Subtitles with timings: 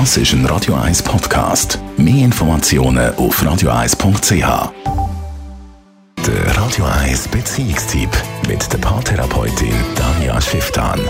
[0.00, 1.78] Das ist ein Radio 1 Podcast.
[1.96, 4.72] Mehr Informationen auf radio1.ch.
[6.26, 8.10] Der Radio 1 Beziehungstyp
[8.48, 11.00] mit der Paartherapeutin Danja Schifftan.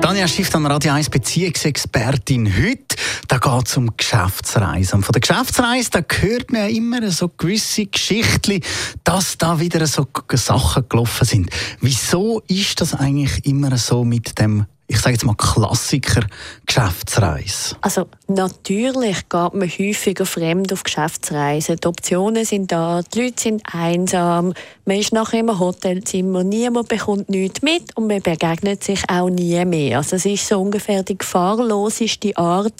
[0.00, 2.56] Danja Schifftan, Radio 1 Beziehungsexpertin.
[2.56, 2.94] Heute
[3.26, 4.98] da geht es um Geschäftsreisen.
[4.98, 8.60] Und von der Geschäftsreise da hört man immer so gewisse Geschichten,
[9.02, 11.50] dass da wieder so Sachen gelaufen sind.
[11.80, 16.26] Wieso ist das eigentlich immer so mit dem ich sage jetzt mal Klassiker
[16.66, 17.76] Geschäftsreise?
[17.80, 21.76] Also natürlich geht man häufiger fremd auf Geschäftsreisen.
[21.76, 24.52] Die Optionen sind da, die Leute sind einsam,
[24.84, 29.64] man ist nachher im Hotelzimmer, niemand bekommt nichts mit und man begegnet sich auch nie
[29.64, 29.98] mehr.
[29.98, 32.74] Also es ist so ungefähr die gefahrloseste Art,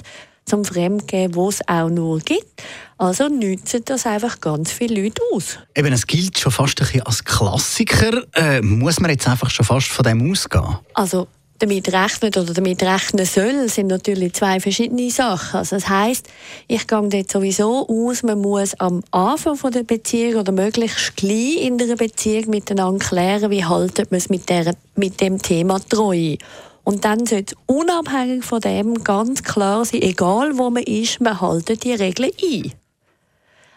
[0.44, 2.62] zum Fremdgehen, wo es auch nur gibt.
[2.98, 5.58] Also nützen das einfach ganz viele Leute aus.
[5.74, 8.22] Eben, es gilt schon fast ein bisschen als Klassiker.
[8.34, 10.78] Äh, muss man jetzt einfach schon fast von dem ausgehen?
[10.94, 11.28] Also
[11.62, 15.58] damit rechnet oder damit rechnen soll, sind natürlich zwei verschiedene Sachen.
[15.58, 16.26] Also das heißt,
[16.66, 21.62] ich gehe dort sowieso aus, man muss am Anfang von der Beziehung oder möglichst gleich
[21.62, 26.38] in der Beziehung miteinander klären, wie haltet man es mit, der, mit dem Thema Treue.
[26.82, 31.84] Und dann sollte unabhängig von dem ganz klar sein, egal wo man ist, man haltet
[31.84, 32.72] die Regeln ein.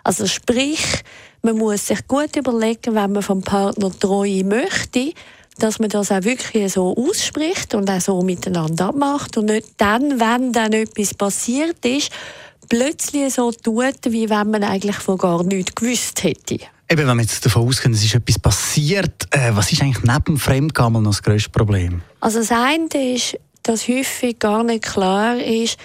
[0.03, 1.03] Also sprich,
[1.43, 5.13] man muss sich gut überlegen, wenn man vom Partner Treue möchte,
[5.57, 10.19] dass man das auch wirklich so ausspricht und auch so miteinander abmacht und nicht dann,
[10.19, 12.11] wenn dann etwas passiert ist,
[12.67, 16.59] plötzlich so tut, wie wenn man eigentlich von gar nichts gewusst hätte.
[16.87, 20.23] Eben, wenn wir jetzt davon ausgehen, es ist etwas passiert, äh, was ist eigentlich neben
[20.25, 22.01] dem Fremdgehen noch das grösste Problem?
[22.19, 25.77] Also das eine ist, dass häufig gar nicht klar ist,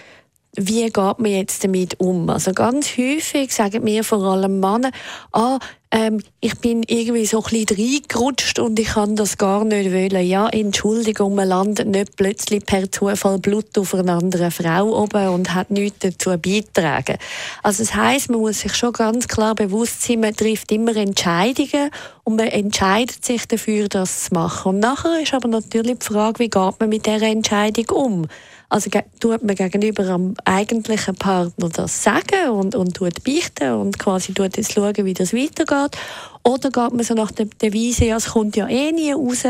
[0.57, 2.29] wie geht man jetzt damit um?
[2.29, 4.91] Also ganz häufig sagen mir vor allem Männer,
[5.33, 5.59] ah,
[5.93, 10.25] ähm, ich bin irgendwie so ein bisschen reingerutscht und ich kann das gar nicht wollen.
[10.25, 15.53] Ja, Entschuldigung, man landet nicht plötzlich per Zufall Blut auf einer anderen Frau oben und
[15.53, 17.19] hat nichts dazu beitragen.
[17.65, 21.91] Also das heisst, man muss sich schon ganz klar bewusst sein, man trifft immer Entscheidungen
[22.23, 24.75] und man entscheidet sich dafür, das zu machen.
[24.75, 28.27] Und nachher ist aber natürlich die Frage, wie geht man mit dieser Entscheidung um?
[28.71, 28.89] Also
[29.19, 34.57] tut man gegenüber am eigentlichen Partner das sagen und, und tut beichten und quasi tut
[34.57, 35.99] jetzt schauen, wie das weitergeht.
[36.45, 39.43] Oder geht man so nach der Devise, ja, es kommt ja eh nie raus,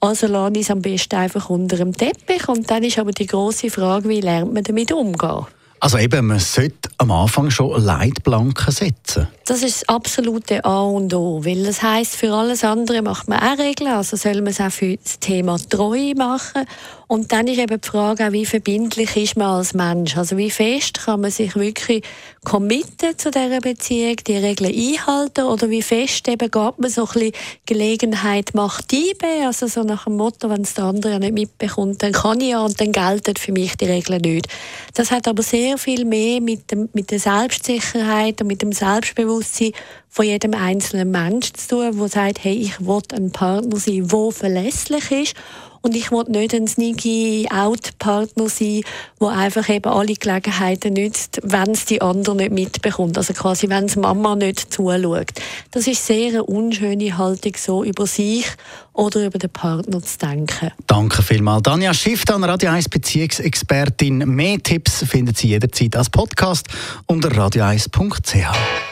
[0.00, 2.48] also lasse ich es am besten einfach unter dem Teppich.
[2.48, 5.46] Und dann ist aber die große Frage, wie lernt man damit umgehen?
[5.82, 9.26] Also eben, man sollte am Anfang schon Leitplanken setzen.
[9.46, 13.40] Das ist das absolute A und O, weil das heißt, für alles andere macht man
[13.40, 16.66] auch Regeln, also soll man es auch für das Thema Treue machen.
[17.08, 20.16] Und dann ist eben die Frage wie verbindlich ist man als Mensch?
[20.16, 22.02] Also wie fest kann man sich wirklich
[22.44, 27.12] committen zu dieser Beziehung, die Regeln einhalten oder wie fest eben geht man so ein
[27.12, 27.32] bisschen
[27.66, 32.12] Gelegenheit macht Diebe, also so nach dem Motto, wenn es der andere nicht mitbekommt, dann
[32.12, 34.48] kann ich ja und dann gelten für mich die Regeln nicht.
[34.94, 39.72] Das hat aber sehr viel mehr mit, dem, mit der Selbstsicherheit und mit dem Selbstbewusstsein
[40.12, 44.30] von jedem einzelnen Menschen zu tun, der sagt, hey, ich will ein Partner sein, der
[44.30, 45.34] verlässlich ist
[45.80, 48.82] und ich will nicht ein sneaky Out-Partner sein,
[49.20, 53.16] der einfach eben alle Gelegenheiten nützt, wenn es die andere nicht mitbekommt.
[53.16, 55.32] Also quasi, wenn es Mama nicht zuschaut.
[55.70, 58.46] Das ist sehr eine unschöne Haltung, so über sich
[58.92, 60.72] oder über den Partner zu denken.
[60.86, 61.62] Danke vielmals.
[61.62, 64.18] Danja Schiff, Radio 1 Beziehungsexpertin.
[64.18, 66.68] Mehr Tipps finden Sie jederzeit als Podcast
[67.06, 68.91] unter radio1.ch.